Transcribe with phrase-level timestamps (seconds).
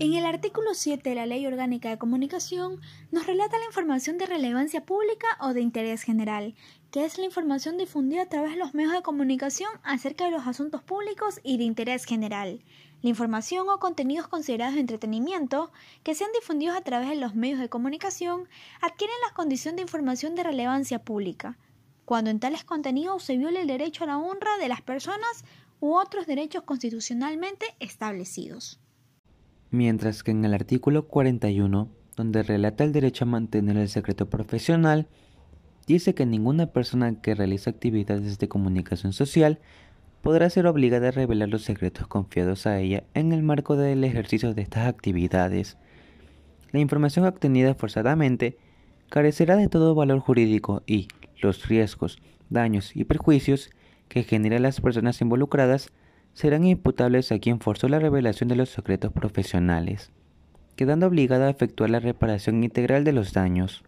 [0.00, 2.80] En el artículo 7 de la Ley Orgánica de Comunicación
[3.12, 6.56] nos relata la información de relevancia pública o de interés general,
[6.90, 10.48] que es la información difundida a través de los medios de comunicación acerca de los
[10.48, 12.64] asuntos públicos y de interés general.
[13.02, 15.70] La información o contenidos considerados de entretenimiento
[16.02, 18.48] que sean difundidos a través de los medios de comunicación
[18.80, 21.56] adquieren la condición de información de relevancia pública,
[22.04, 25.44] cuando en tales contenidos se viole el derecho a la honra de las personas
[25.78, 28.80] u otros derechos constitucionalmente establecidos
[29.74, 35.08] mientras que en el artículo 41, donde relata el derecho a mantener el secreto profesional,
[35.86, 39.58] dice que ninguna persona que realiza actividades de comunicación social
[40.22, 44.54] podrá ser obligada a revelar los secretos confiados a ella en el marco del ejercicio
[44.54, 45.76] de estas actividades.
[46.70, 48.56] La información obtenida forzadamente
[49.10, 51.08] carecerá de todo valor jurídico y
[51.42, 53.70] los riesgos, daños y perjuicios
[54.08, 55.92] que generan las personas involucradas
[56.34, 60.12] serán imputables a quien forzó la revelación de los secretos profesionales,
[60.76, 63.82] quedando obligada a efectuar la reparación integral de los daños.